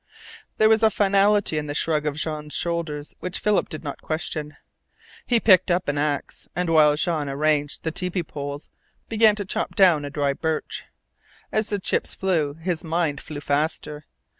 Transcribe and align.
There 0.57 0.67
was 0.67 0.81
a 0.81 0.89
finality 0.89 1.59
in 1.59 1.67
the 1.67 1.75
shrug 1.75 2.07
of 2.07 2.15
Jean's 2.15 2.55
shoulders 2.55 3.13
which 3.19 3.37
Philip 3.37 3.69
did 3.69 3.83
not 3.83 4.01
question. 4.01 4.57
He 5.27 5.39
picked 5.39 5.69
up 5.69 5.87
an 5.87 5.99
axe, 5.99 6.49
and 6.55 6.71
while 6.71 6.95
Jean 6.95 7.29
arranged 7.29 7.83
the 7.83 7.91
tepee 7.91 8.23
poles 8.23 8.67
began 9.09 9.35
to 9.35 9.45
chop 9.45 9.75
down 9.75 10.03
a 10.03 10.09
dry 10.09 10.33
birch. 10.33 10.85
As 11.51 11.69
the 11.69 11.77
chips 11.77 12.15
flew 12.15 12.55
his 12.55 12.83
mind 12.83 13.21
flew 13.21 13.41
faster. 13.41 14.07